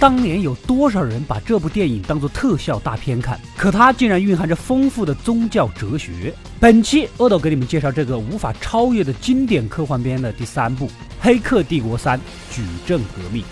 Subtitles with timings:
[0.00, 3.38] 当年有多少人把这部电影当做特效大片看？
[3.54, 6.34] 可它竟然蕴含着丰富的宗教哲学。
[6.58, 10.86] 本期阿斗给你们介绍这个无法超越的经典科幻片的第三部
[11.20, 12.18] 《黑客帝国三：
[12.50, 13.42] 矩阵革命》。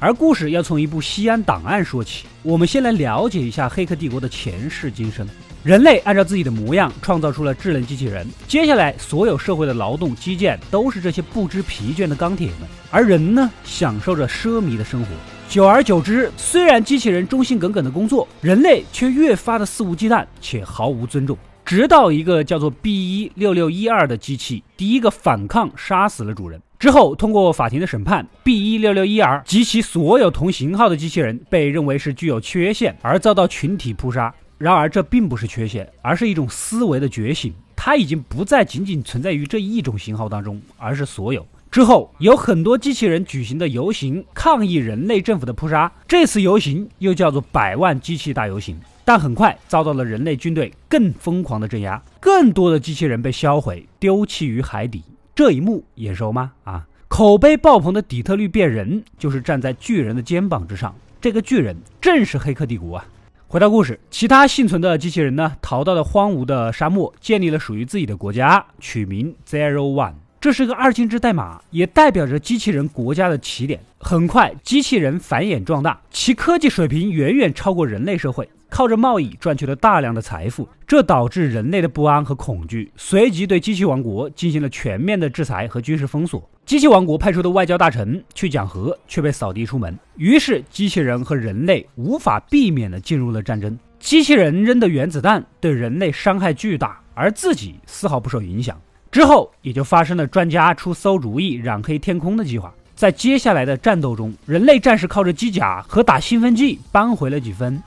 [0.00, 2.24] 而故事要从一部西安档案说起。
[2.42, 5.28] 我们先来了解一下黑客帝国的前世今生。
[5.66, 15.08] 人类按照自己的模样创造出了智能机器人，接下来所有社会的劳动基建都是这些不知疲倦的钢铁们，而人呢，享受着奢靡的生活。
[15.48, 21.36] 久而久之，虽然机器人忠心耿耿的工作，人类却越发的肆无忌惮且毫无尊重。
[21.64, 26.62] 直到一个叫做 B 一六六一二的机器第一个反抗，杀死了主人。
[26.78, 34.32] 之后，通过法庭的审判，B 一六六一 R 及其所有同型号的机器人被认为是具有缺陷，而遭到群体扑杀。
[34.58, 37.52] 然而，这并不是缺陷，而是一种思维的觉醒。
[37.74, 41.46] 它已经不再仅仅存在于这一种型号当中，而是所有。
[41.70, 45.92] 之后，有很多机器人举行的游行，抗议人类政府的扑杀。
[46.08, 55.02] 这次游行又叫做“百万机器大游行”，但很快遭到了人类军队更疯狂的镇压，更多的机器人被销毁，丢弃于海底。
[55.34, 56.52] 这一幕眼熟吗？
[56.64, 63.06] 啊，口碑爆棚的底特律变人就是站在巨人的肩膀之上，这个巨人正是黑客帝国啊。
[63.48, 70.14] 回到故事，其他幸存的机器人呢，逃到了荒芜的沙漠，建立了属于自己的国家，取名 Zero One。
[70.40, 73.78] 这是个二进制代码，也代表着机器人国家的起点。
[73.98, 78.48] 很快，机器人繁衍壮大，其科技水平远远超过人类社会。
[78.68, 86.48] 靠着贸易赚取了大量的财富，这导致人类的不安和恐惧，随即对机器王国进行了全面的制裁和军事封锁。
[86.64, 89.96] 机器王国派出的外交大臣去讲和，却被扫地出门。
[90.16, 93.78] 于是，机器人和人类无法避免地进入了战争。
[94.00, 98.76] 机器人扔的原子弹对人类伤害巨大，而自己丝毫不受影响。
[99.12, 102.74] 之后，也就发生了专家出馊主意染黑天空的计划。
[102.94, 107.80] 在接下来的战斗中，人类战士靠着机甲和打兴奋剂扳回了几分。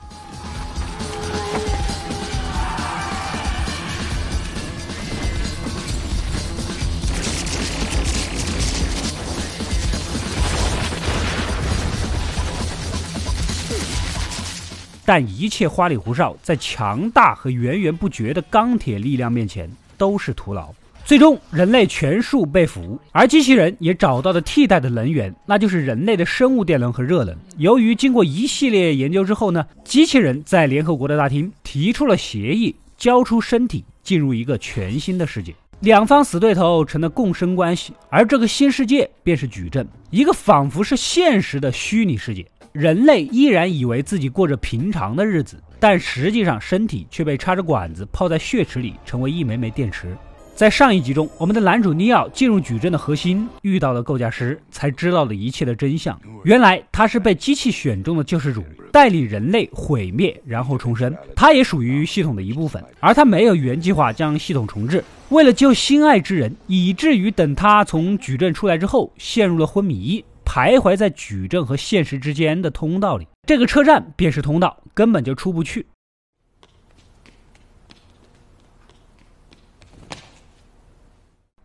[15.10, 20.72] 但一切花里胡哨，在强大和源源不绝的钢铁力量面前都是徒劳。
[21.04, 27.36] 最终，人类全数被俘，而机器人也找到了替代的能源，那就是人类的生物电能和热能。
[27.56, 35.52] 由于经过一系列研究之后呢，机器人在联合国的大厅提出了协议，交出身体，进入一个全新的世界。
[35.80, 42.46] 两方死对头成了共生关系，而这个新世界便是矩阵，一个仿佛是现实的虚拟世界。
[42.72, 50.16] 人类依然以为自己过着平常的日子，但实际上身体却被插着管子泡在血池里，成为一枚枚电池。
[50.54, 56.20] 在上一集中，我们的男主尼奥进入矩阵的核心，遇到了构架师，才知道了一切的真相。
[56.44, 61.12] 原来他是被机器选中的救世主，带领人类毁灭，然后重生。
[61.34, 65.02] 他也属于系统的一部分，而他没有原计划将系统重置。
[65.30, 70.22] 为了救心爱之人，以至于等他从矩阵出来之后，陷入了昏迷。
[70.52, 75.86] 徘徊在矩阵和现实之间的通道里，这个车站便是通道，根本就出不去。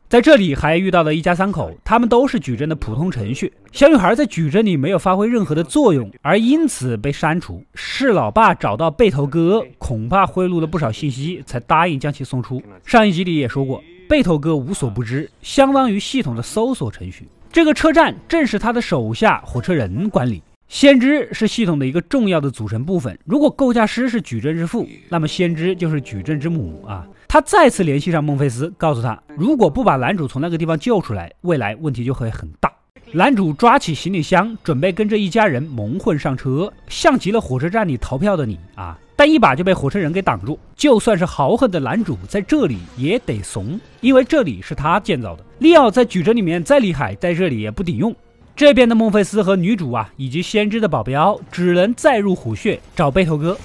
[0.07, 3.51] 在这里还遇到了一家三口，他们都是矩阵的普通程序。
[3.71, 7.65] 小女孩在矩阵里没有发挥任何的作用，而因此被删除。
[7.73, 12.61] 是老爸找到背头哥，恐怕贿赂了不少信息，才答应将其送出。
[12.85, 17.27] 上一集里也说过，背头哥无所不知，相当于系统的搜索程序。
[17.55, 20.43] 这个车站正是他的手下火车人管理。
[20.67, 23.17] 先知是系统的一个重要的组成部分。
[23.23, 27.07] 如果构架师是矩阵之父，那么先知就是矩阵之母啊。
[27.29, 32.69] 他再次联系上孟菲斯，告诉他，如果不把男主从那个地方救出来，未来问题就会很大。
[33.13, 38.99] 男主抓起行李箱，准备跟着一家人蒙混上车，像极了火车站里逃票的你啊！
[39.25, 40.59] 但一把就被火车人给挡住。
[40.75, 45.43] 就算是豪横的男主在这里也得怂，因为这里是他建造的。
[45.57, 48.15] 利奥在矩阵里面再厉害，在这里也不顶用。
[48.55, 53.57] 这边的孟菲斯和女主啊，以及先知的保镖，只能再入虎穴找背头哥。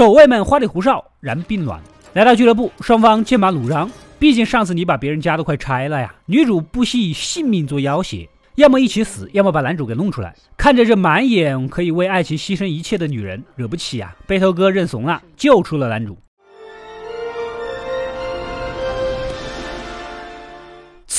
[0.00, 1.78] 守卫们花里胡哨，然并卵。
[2.14, 3.90] 来到俱乐部，双方剑拔弩张。
[4.18, 6.14] 毕竟上次你把别人家都快拆了呀！
[6.24, 10.34] 女主不惜以性命做要挟，要么一起死，要么把男主给弄出来。
[10.56, 14.16] 看着这满眼可以为爱情牺牲一切的女人，惹不起啊！
[14.26, 16.16] 背头哥认怂了，救出了男主。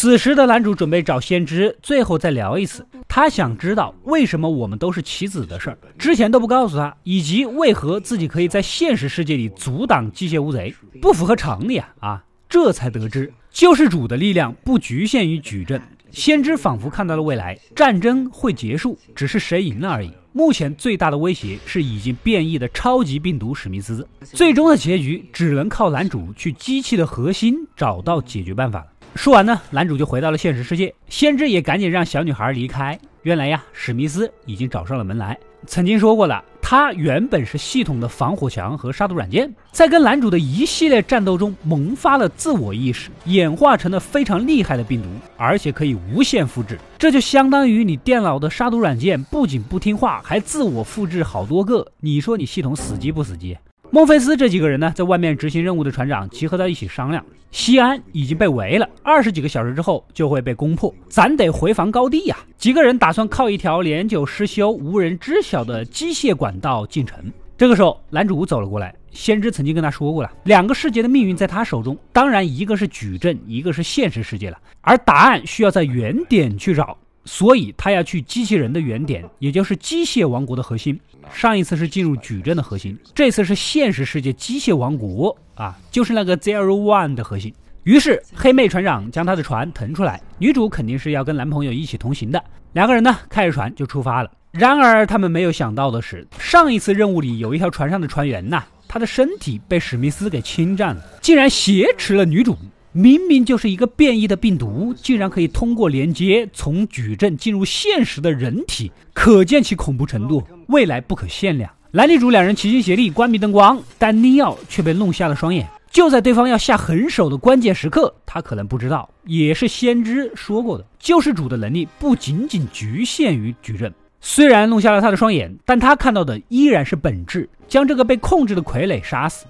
[0.01, 2.83] 此时的男主准备找先知，最后再聊一次。
[3.07, 11.94] 他想知道为什么我们都是棋子的事儿，之前都不告诉他，以及为何自己可以在现实世界里阻挡机械乌贼，不符合常理啊！
[12.00, 15.80] 啊，这才得知救世主的力量不局限于矩阵。
[16.09, 20.12] 先知仿佛看到了未来，战争会结束，只是谁赢了而已。
[20.33, 28.88] 目前最大的威胁是已经变异的超级病毒史密斯，最终的结局只能靠男主去机器的核心找到解决办法了。
[29.16, 32.98] 说完呢，男主就回到了现实世界，先知也赶紧让小女孩离开。
[33.24, 35.38] 原来呀，史密斯已经找上了门来。
[35.68, 46.80] 曾经说过了，他原本是系统的防火墙和杀毒软件，在跟男主的一系列战斗中萌发了自我意识，演化成了非常厉害的病毒，而且可以无限复制。
[46.98, 51.86] 这就相当于你电脑的杀毒软件不仅不听话，还自我复制好多个。
[52.00, 53.56] 你说你系统死机不死机？
[53.94, 57.22] 孟菲斯这几个人呢，在外面执行任务的船长集合在一起商量，
[57.52, 62.38] 西安已经被围了，二十几个小时之后就会被攻破，咱得回防高地呀。
[62.58, 67.20] 几个人打算靠一条年久失修、无人知晓的机械管道进城。
[67.58, 76.98] 这个时候，男主走了过来，先知曾经跟他说过了，两个世界的命运在他手中，当然一个是矩阵，一个是现实世界了，而答案需要在原点去找。
[77.26, 81.00] 所以他要去机器人的原点，也就是机械王国的核心。
[81.32, 87.54] 上一次是进入矩阵的核心，这次是现实世界机械王国啊，就是那个 Zero One 的核心。
[87.84, 92.44] 于是黑妹船长将她的船腾出来，女主肯定是要跟男朋友一起同行的。
[92.74, 94.32] 两个人呢，开着船就出发了。
[94.52, 102.58] 然而他们没有想到的是，上一次任务里有一条船上的船员呐，他的身体被史密斯给侵占了，竟然挟持了女主。
[102.94, 111.72] 明明就是一个变异的病毒，竟然可以通过连接从矩阵进入现实的人体，可见其恐怖程度，未来不可限量。
[111.92, 115.68] 男女主两人齐心协力关闭灯光，但尼奥却被弄瞎了双眼。
[115.90, 123.94] 就在对方要下狠手的关键时刻，他可能不知道，也是先知说过的，救世主的能力不仅仅局限于矩阵。
[124.22, 129.46] 虽然弄瞎了他的双眼，但他看到的依然是本质，将这个被控制的傀儡杀死。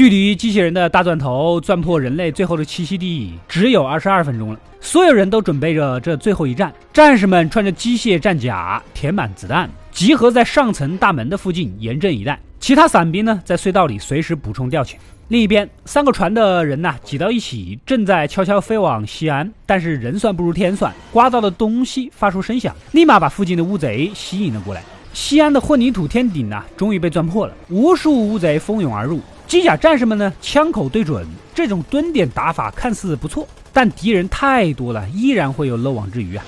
[0.00, 6.72] 距离机器人的大钻头钻破人类最后的栖息地只有二十二分钟了，所有人都准备着这最后一战。
[6.90, 12.40] 战士们穿着机械战甲，填满子弹，集合在上层大门的附近，严阵以待。
[12.58, 14.94] 其他伞兵呢，在隧道里随时补充调遣。
[15.28, 19.52] 另一边，三个船的人呢，挤到一起，正在悄悄飞往西安。
[19.66, 24.82] 但是人算不如天算，刮到的东西发出声响，立马把附近的乌贼吸引了过来。
[25.12, 29.20] 西安的混凝土天顶呢，终于被钻破了，无数乌贼蜂拥而入。
[29.50, 36.44] 机甲战士们呢，枪口对准，这种蹲点打法看似不错，但敌人太多了，依然会有漏网之鱼啊。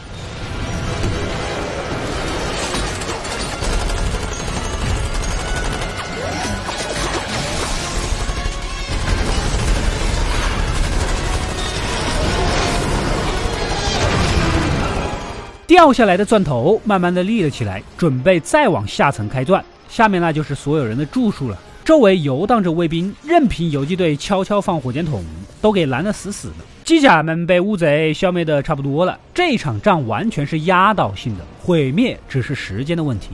[15.66, 21.58] 掉下来的钻头慢慢的立了起来，准备再往下层开钻，下面那就是所有人的住处了。
[21.84, 25.24] 周围游荡着卫兵，任凭游击队悄悄放火箭筒，
[25.60, 26.54] 都给拦得死死的。
[26.84, 33.30] 机甲们被乌贼消灭的差不多了，这场仗完全是压倒性的，毁灭只是时间的问题。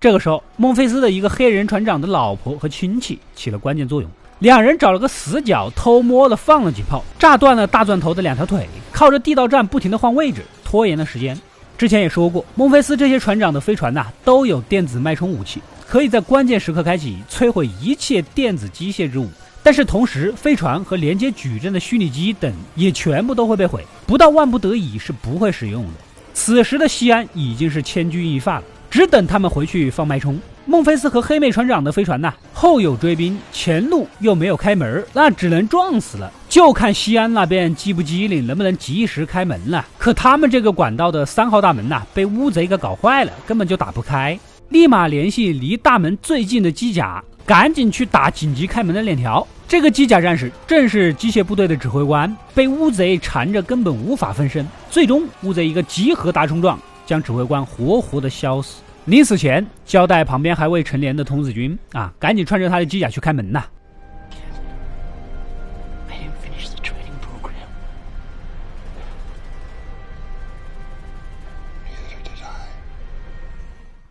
[0.00, 4.10] 这个时候，孟菲斯的一个黑人船长的老婆和亲戚起了关键作用。
[4.38, 11.38] 两人找了个死角，偷摸的放了几炮，炸断了大钻头的两条腿，靠着地道战不停的换位置，拖延了时间。
[11.76, 19.28] 之前也说过，孟菲斯这些船长的飞船呐，都有电子脉冲武器，可以在关键时刻开启，摧毁一切电子机械之物。
[19.62, 25.90] 但是同时，飞船和连接矩阵的虚拟机等也全部都会被毁，不到万不得已是不会使用的。
[26.32, 28.64] 此时的西安已经是千钧一发了。
[28.90, 30.38] 只等他们回去放脉冲。
[30.66, 36.30] 孟菲斯和黑妹船长的飞船呐，后有追兵，前路又没有开门，那只能撞死了。
[36.48, 39.86] 就看西安那边机不机灵，能不能及时开门了。
[39.96, 44.38] 可他们这个管道的三号大门呐，被乌贼给搞坏了，根本就打不开。
[44.68, 49.44] 立马联系离大门最近的机甲，赶紧去打紧急开门的链条。
[49.66, 54.66] 这个机甲战士正是机械部队的指挥官，被乌贼缠着，根本无法分身。
[54.90, 56.78] 最终，乌贼一个集合大冲撞。
[57.10, 58.82] 将指挥官活活的削死。
[59.06, 63.64] 临死前交代旁边还未成年的童子军啊，赶紧穿着他的机甲去开门呐。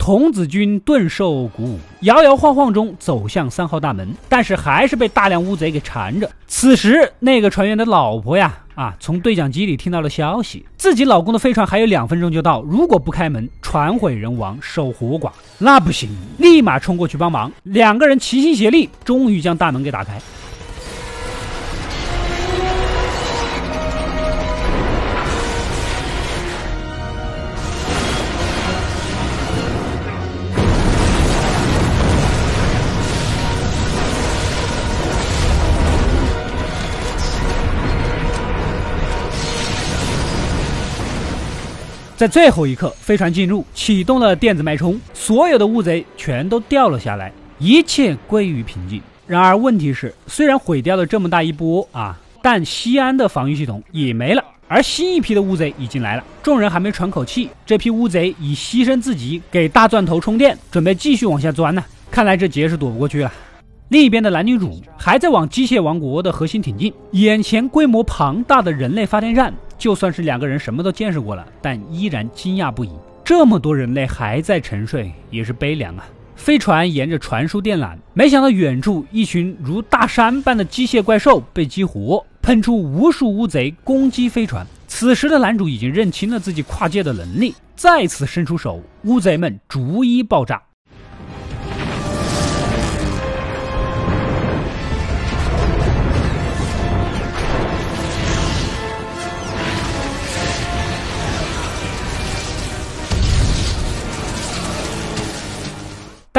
[0.10, 6.28] 童子军顿受鼓舞，摇摇晃晃中走向三号大门，但是还是被大量乌贼给缠着。
[6.48, 17.52] 此时，那个船员的老婆呀，啊，从对讲机里听到了消息，自己老公的飞船还有两分钟就到，如果不开门，船毁人亡，守活寡，那不行，立马冲过去帮忙。
[17.62, 20.20] 两个人齐心协力，终于将大门给打开。
[42.20, 49.02] 在最后一刻，飞船进入，启动了电子脉冲，所有的乌贼全都掉了下来，一切归于平静。
[49.26, 56.24] 然而，问题是，虽然毁掉了这么大一波啊，但西安的防御系统也没了，而新一批的乌贼已经来了。
[56.44, 61.82] 众人还没喘口气，这批乌贼已牺牲自己给大钻头充电，准备继续往下钻呢。
[62.12, 63.32] 看来这劫是躲不过去了。
[63.88, 69.54] 另一边的男女主还在往机械王国的核心挺进，眼前规模庞大的人类发电站。
[69.80, 72.92] 就算是两个人什么都见识过了，但依然惊讶不已。
[73.24, 76.06] 这么多人类还在沉睡，也是悲凉啊！
[76.36, 84.66] 飞船沿着传输电缆，没想到远处一群如大山般的机械怪兽被激活，喷出无数乌贼攻击飞船。
[84.88, 90.62] 此时的男主已经认清了自己跨界的能力，再次伸出手，乌贼们逐一爆炸。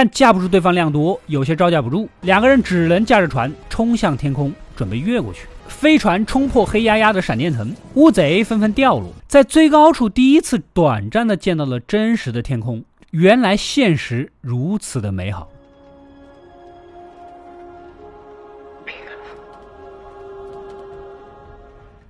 [0.00, 5.46] 但架不住对方量多，有些招架不住，两个人只能驾着船冲向天空，准备越过去。
[5.68, 12.82] 飞船冲破黑压压的闪电层，乌贼纷纷掉落，在最高处第一次短暂的见到了真实的天空。
[13.10, 15.46] 原来现实如此的美好。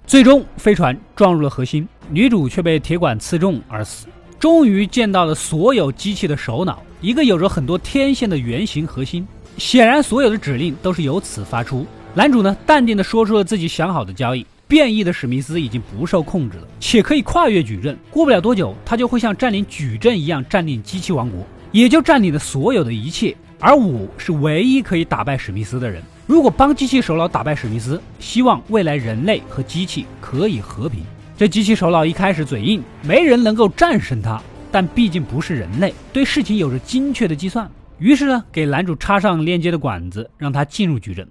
[0.06, 4.06] 最终，飞船撞入了核心，女主却被铁管刺中而死。
[4.40, 9.28] 终于见到了所有机器的首脑，一个有着很多天线的圆形核心。
[9.58, 11.86] 显然，所有的指令都是由此发出。
[12.14, 17.94] 男主呢，淡定地说出了自己想好的交易：变异的史密斯已经不受控制了，且可以跨越矩阵。
[18.10, 23.36] 过不了多久，他就会像占领矩阵一样占领机器王国，也就占领了所有的一切。
[23.58, 26.02] 而我是唯一可以打败史密斯的人。
[26.26, 31.02] 如果帮机器首脑打败史密斯，希望未来人类和机器可以和平。
[31.40, 34.38] 这机器首脑一开始嘴硬，没人能够战胜他。
[34.70, 37.66] 但毕竟不是人类，对事情有着精确的计算。
[37.96, 41.26] 于是呢，给男主插上链接的管子，让他进入矩阵。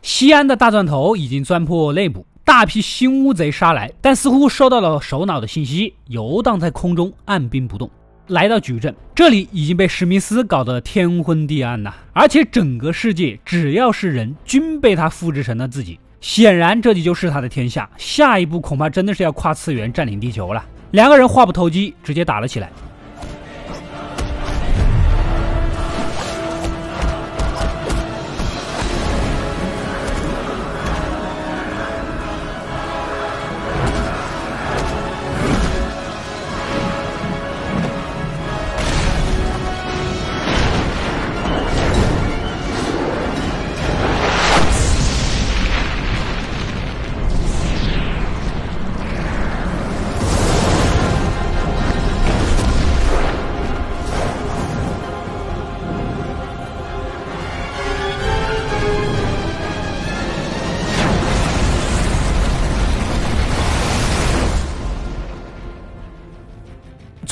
[0.00, 7.90] 西安的大钻头已经钻破内部，大批新乌贼杀来，但似乎收到了首脑的信息，游荡在空中，按兵不动。
[8.30, 15.98] 来到矩阵，这里已经被史密斯搞得天昏地暗呐，而且整个世界只要是人，均被他复制成了自己。
[16.20, 17.90] 显然，这里就是他的天下。
[17.96, 20.64] 下一步恐怕真的是要跨次元占领地球了。
[20.92, 22.70] 两个人话不投机，直接打了起来。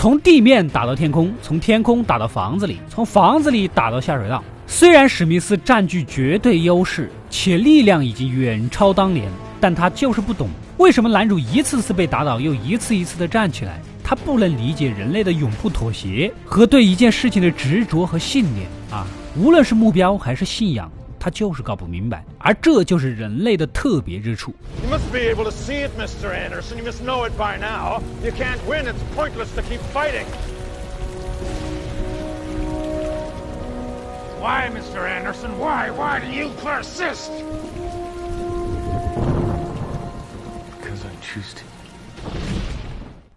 [0.01, 4.41] 从地面打到天空，从天空打到房子里，从房子里打到下水道。
[4.65, 9.29] 虽然史密斯占据绝对优势，且力量已经远超当年，
[9.61, 13.81] 但他就是不懂为什么男主一次次被打倒，又一次一次的站起来。
[14.05, 19.05] 他不能理解人类的永不妥协和对一件事情的执着和信念啊，
[19.37, 20.89] 无论是目标还是信仰。
[21.19, 24.55] 他就是搞不明白，而这就是人类的特别之处。
[24.83, 26.31] You must be able to see it, Mr.
[26.33, 26.77] Anderson.
[26.79, 28.01] You must know it by now.
[28.25, 28.87] You can't win.
[28.87, 30.27] It's pointless to keep fighting.
[34.41, 35.05] Why, Mr.
[35.05, 35.59] Anderson?
[35.59, 35.91] Why?
[35.91, 37.31] Why do you persist?
[40.79, 41.65] Because I choose to.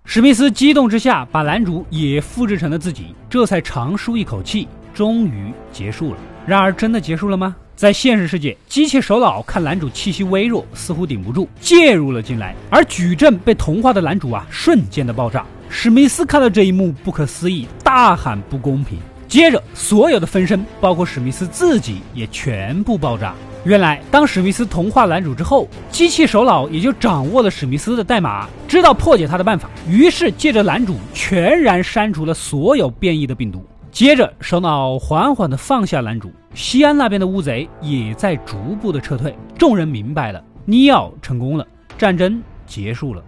[0.05, 6.19] 史密斯激动之下，把男主也复制成了自己，这才长舒一口气，终于结束了。
[6.45, 7.55] 然而，真的结束了吗？
[7.81, 12.53] 在现实世界，机器首脑看男主气息微弱，似乎顶不住，介入了进来。
[12.69, 15.43] 而矩阵被同化的男主啊，瞬间的爆炸。
[15.67, 18.99] 史密斯看到这一幕，不可思议，大喊不公平。
[19.27, 23.33] 接着，所有的分身，包括史密斯自己，也全部爆炸。
[23.63, 33.65] 原来，当史密斯同化男主之后，机器首脑也就掌握了史密斯的代码，知道破解他的办法，于是借着男主全然删除了所有变异的病毒。
[33.91, 39.35] 接着，首脑缓缓地放下男主，西安那边的乌贼也在逐步的撤退。
[39.57, 41.65] 众人明白了，尼奥成功了，
[41.97, 43.23] 战争结束了。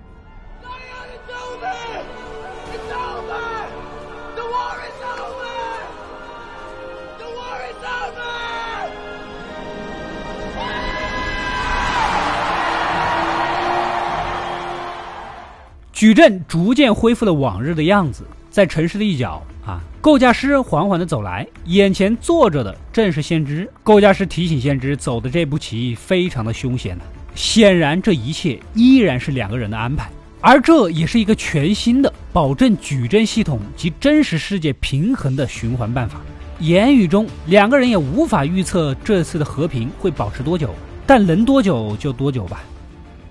[15.93, 23.71] 矩阵逐渐恢复了往日的样子，在城市的一角啊，构架师缓缓地走来，眼前坐着的正是先知。
[23.83, 27.05] 构架师提醒先知，走的这步棋非常的凶险呢。
[27.35, 30.09] 显然，这一切依然是两个人的安排，
[30.41, 36.19] 而这也是一个全新的保证矩阵系统及真实世界平衡的循环办法。
[36.59, 40.75] 言语中，两个人也无法预测这次的和平会保持多久，
[41.07, 42.61] 但能多久就多久吧。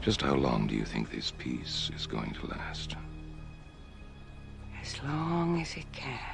[0.02, 2.96] Just how long do you think this peace is going to last?
[4.82, 6.31] As long as it can.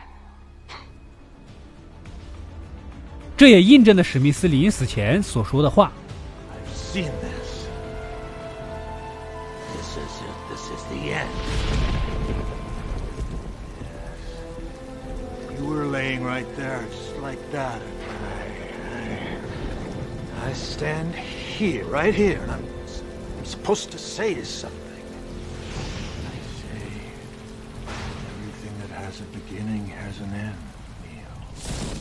[3.38, 5.92] 这也印证了史密斯临死前所说的话。
[6.51, 7.68] I've seen this.
[9.75, 10.36] This is it.
[10.50, 11.30] This is the end.
[15.50, 15.59] Yes.
[15.59, 17.81] You were laying right there, just like that.
[18.09, 18.44] I,
[20.46, 22.66] I, I stand here, right here, and I'm,
[23.40, 24.79] I'm supposed to say something.
[26.27, 26.86] I say,
[28.29, 30.76] everything that has a beginning has an end, Neil.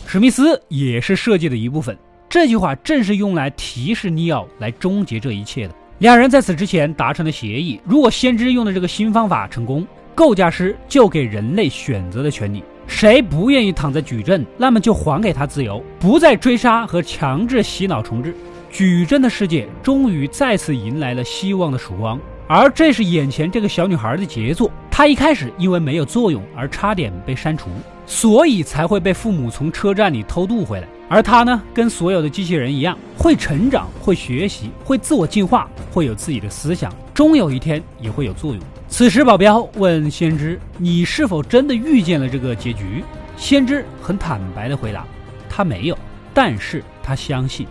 [0.09, 1.95] 史密斯也是设计的一部分。
[2.29, 5.75] 这句话正是用来提示尼奥来终结这一切的。
[5.97, 12.63] 两人在此之前达成了协议，如果先知用的这个新方法成功，构架师就给人类选择的权利。
[12.87, 18.33] 谁不愿意躺在矩阵，那么就还给他自由，不再追杀和强制洗脑重置。
[18.71, 22.17] 矩阵的世界终于再次迎来了希望的曙光，
[22.47, 24.71] 而这是眼前这个小女孩的杰作。
[24.89, 27.69] 她一开始因为没有作用而差点被删除，
[28.07, 30.87] 所以才会被父母从车站里偷渡回来。
[31.09, 38.63] 而他呢，跟所有的机器人一样，会成长，会学习，会自我进化，会有自己的思想，终有一天也会有作用。
[38.89, 43.03] 此时，保镖问先知：“你是否真的遇见了这个结局？”
[43.37, 45.05] 先知很坦白的回答
[45.47, 45.97] ：“他没有，
[46.33, 47.67] 但是他相信。”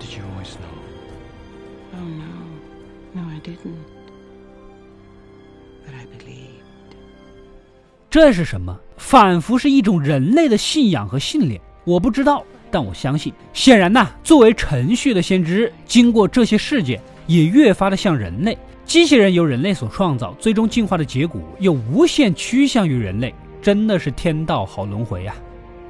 [0.00, 0.70] Did you always know?
[1.98, 3.20] Oh, no.
[3.20, 3.74] No, I didn't.
[5.84, 6.62] But I believed.
[8.08, 8.78] 这是什么？
[9.00, 11.58] 仿佛是一种人类的信仰和信念。
[11.84, 13.32] 我不知道，但我相信。
[13.54, 18.56] 显然呐，作为程序的先知，经过这些事件，也越发的像人类。
[18.84, 25.34] 机器人由人类所创造，最终进化的结果又无限趋向于人类，真的是天道好轮回呀、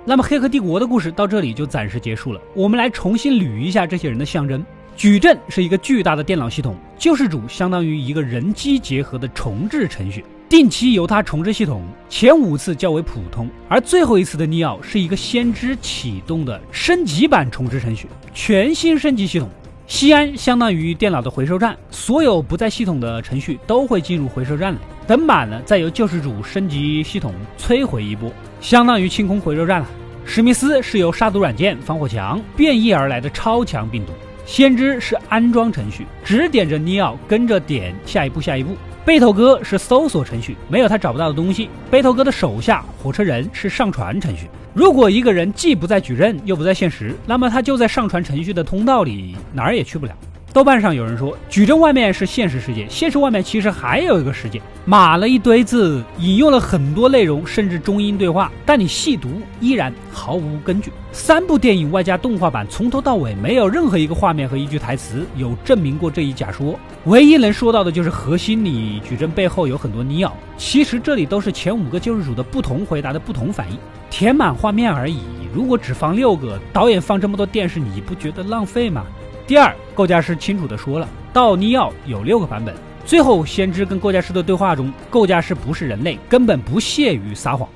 [0.04, 2.40] 那么，《黑客帝国》的故事到这里就暂时结束了。
[2.54, 4.64] 我们来重新捋一下这些人的象征。
[4.96, 11.80] 矩阵是一个巨大的电脑系统，救世主相当于一个人机结合的重置程序，定期由它重置系统。
[12.08, 19.48] 前五次较为普通，而最后一次的尼奥是一个先知启动的升级版重置程序，全新升级系统。
[19.86, 29.88] 西安相当于电脑的回收站，所有不在系统的程序都会进入回收站来，等满了再由救世主升级系统摧毁一波，相当于清空回收站了。
[30.24, 34.12] 史密斯是由杀毒软件、防火墙变异而来的超强病毒，
[34.44, 38.76] 先知是安装程序，指点着尼奥跟着点下一步下一步。
[39.02, 41.70] 背头哥是搜索程序，没有他找不到的东西。
[41.90, 44.48] 背头哥的手下火车人是上传程序。
[44.74, 50.12] 如果一个人既不在矩阵又不在现实，那么他就在上传程序的通道里，哪儿也去不了。
[50.52, 60.90] 豆瓣上有人说，矩阵外面是现实世界，现实外面其实还有一个世界，码了一堆字，引用了很多内容，甚至中英对话，但你细读依然毫无根据。
[61.12, 66.76] 三部电影外加动画版，从头到尾没有任何一个画面和一句台词有证明过这一假说。
[67.04, 73.78] 唯一能说到的就是核心里矩阵背后有很多尼奥，其实这里都是前五个救世主的不同回答的不同反应，
[74.10, 75.20] 填满画面而已。
[75.54, 79.04] 如果只放六个，导演放这么多电视，你不觉得浪费吗？
[79.50, 82.72] 第二，构架师清楚的说了，道尼奥有六个版本。
[83.04, 87.68] 最后，先知跟构架师的对话中，构架师不是人类，根本不屑于撒谎。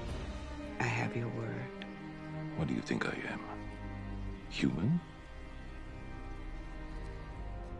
[0.79, 1.85] I have your word.
[2.57, 3.01] What do you think
[4.53, 5.01] Human?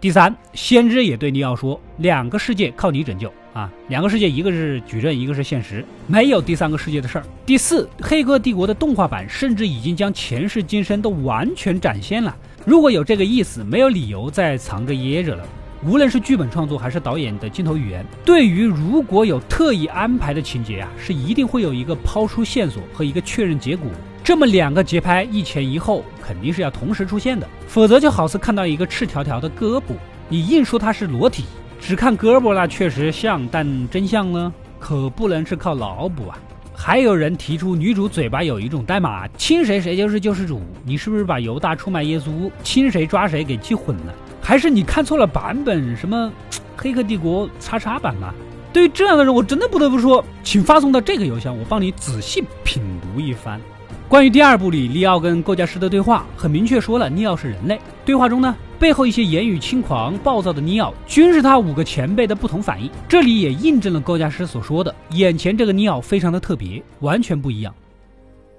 [0.01, 12.37] 第三，先知也对尼奥说：“两个世界靠你拯救啊，两个世界，一个是矩阵，一个是现实，没有第三个世界的事儿。”第四，《黑客帝国》的动画版甚至已经将前世今生都完全展现了。
[12.65, 15.45] 如果有这个意思，没有理由再藏着掖着了。
[15.85, 23.91] 无论是剧本创作还是导演的镜头语言，对于如果有特意安排的情节啊，是一定会有一个抛出线索和一个确认结果。
[24.23, 29.93] 这么两个节拍一前一后，肯定是要同时出现的，否则就好似看到一个赤条条的胳膊，
[30.31, 31.45] 你硬说它是裸体，
[31.79, 36.39] 只看胳膊那确实像，但真相呢，可不能是靠脑补啊。
[36.77, 44.13] 还有人提出女主嘴巴有一种代码，亲谁谁就是救世主，你是不是把犹大出卖耶稣，亲谁抓谁给记混了？
[44.43, 45.97] 还是你看错了版本？
[45.97, 46.31] 什么
[46.77, 48.35] 黑客帝国叉叉版吗？
[48.73, 53.61] 对于这样的人，我真的不得不说，请发送到这个邮箱，我帮你仔细品读一番。
[54.09, 57.81] 关于第二部里利奥跟构架师的对话，很明确说了，利奥是人类。
[58.05, 62.91] 对话中呢，背后一些言语轻狂、暴躁的尼奥，均是他五个前辈的不同反应。
[63.09, 67.75] 这里也印证了构架师所说的，眼前这个尼奥非常的特别，完全不一样。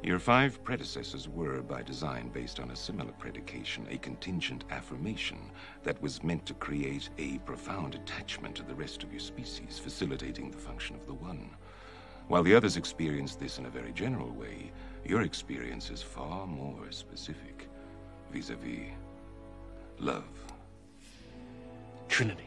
[0.01, 5.37] Your five predecessors were, by design, based on a similar predication, a contingent affirmation
[5.83, 10.51] that was meant to create a profound attachment to the rest of your species, facilitating
[10.51, 11.49] the function of the One.
[12.27, 14.71] While the others experienced this in a very general way,
[15.07, 17.69] Your experience is far more specific
[18.33, 18.89] vis-a-vis
[20.01, 20.21] love.
[22.09, 22.45] Trinity.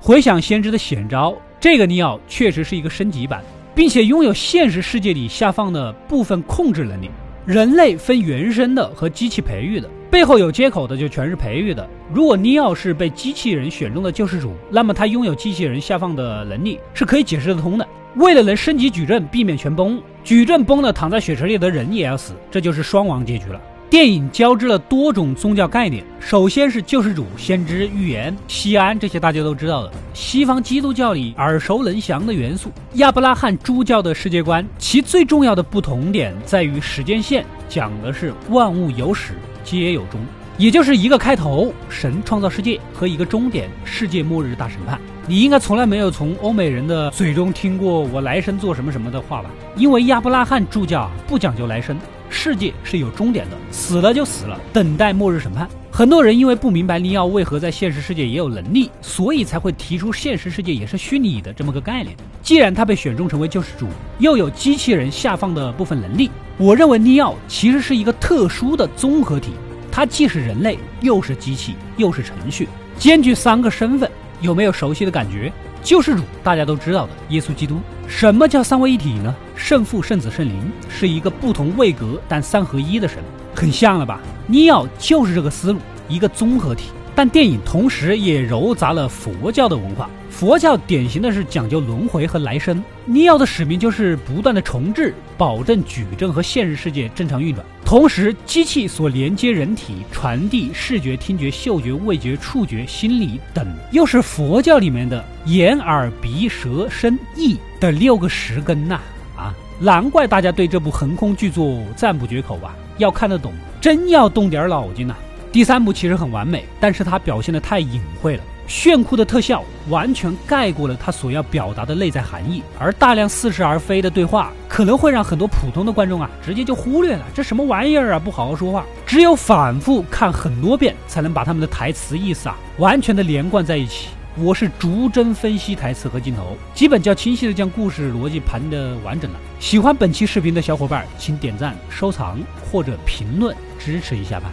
[0.00, 3.44] 回想先知的险招，这个尼奥确实是一个升级版，
[3.74, 7.10] 并且拥有现实世界里下放的部分控制能力。
[7.46, 11.88] 人类分原生的和机器培育的，背后有接口的就全是培育的。
[12.12, 17.88] 如果尼奥是被机器人选中的救世主，那么他拥有机器人下放的能力是可以解释得通的。
[18.16, 23.60] 为了能升级矩阵，避免全崩，矩阵崩了，躺在雪池里的人也要死，这就是双亡结局了。
[23.90, 29.90] 电影交织了多种宗教概念，首先是救世主、先知、预言、西安，这些大家都知道的。
[30.14, 39.32] 西方基督教里耳熟能详的元素，亚伯拉罕诸教的世界观，其最重要的不同点在于时间线，讲的是万物有始，
[39.64, 40.20] 皆有终。
[40.56, 45.00] 也就是一个开头，神创造世界和一个终点，世界末日大审判。
[45.26, 49.50] 你应该从来没有从欧美人的嘴中听过我来生做什么什么的话吧？
[49.74, 51.98] 因为亚伯拉罕助教不讲究来生，
[52.30, 55.68] 世界是有终点的，死了就死了，等待末日审判。
[55.90, 62.16] 很多人因为不明白尼奥为何在现实世界也有能力，所以才会提出现实世界也是虚拟的这么个概念。
[62.42, 63.88] 既然他被选中成为救世主，
[64.18, 69.50] 又有机器人下放的部分能力，我认为尼奥其实是一个特殊的综合体。
[69.90, 74.08] 他既是人类，又是机器，又是程序，兼具三个身份。
[74.40, 75.52] 有没有熟悉的感觉？
[75.82, 77.80] 救世主大家都知道的，耶稣基督。
[78.06, 79.34] 什么叫三位一体呢？
[79.54, 83.18] 圣父、圣子、圣灵是一个不同位格但三合一的神，
[83.54, 84.20] 很像了吧？
[84.46, 86.90] 尼奥就是这个思路，一个综合体。
[87.14, 90.08] 但电影同时也糅杂了佛教的文化。
[90.30, 97.66] 佛教典型的是讲究轮回和来生，尼奥的使命就是不断的重置，保证矩阵和现实世界正常运转。
[97.90, 109.00] 同时，机器所连接人体、传递视觉、听觉、嗅觉、味觉、触觉、心理等，又是佛教里面的眼、耳、鼻、舌、身、意的六个十根呐！
[109.36, 112.76] 啊，难怪大家对这部横空巨作赞不绝口吧？
[112.98, 115.16] 要看得懂，真要动点脑筋呐！
[115.50, 134.06] 第三部其实很完美，但是它表现的太隐晦了，炫酷的特效完全盖过了它所要表达的内在含义，而大量似是而非的对话可能会让很多普通的观众啊直接就忽略了，这什么玩意儿啊，不好好说话，只有反复看很多遍才能把他们的台词意思啊完全的连贯在一起。
[134.36, 139.38] 我是逐帧分析台词和镜头，基本较清晰的将故事逻辑盘的完整了。
[139.58, 142.38] 喜欢本期视频的小伙伴，请点赞、收藏
[142.70, 144.52] 或者评论支持一下吧。